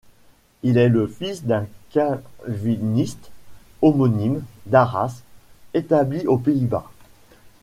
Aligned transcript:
Il 0.63 0.79
est 0.79 0.89
le 0.89 1.05
fils 1.05 1.43
d'un 1.43 1.67
calviniste 1.91 3.29
homonyme 3.83 4.43
d'Arras, 4.65 5.21
établi 5.75 6.25
aux 6.25 6.39
Pays-Bas. 6.39 6.89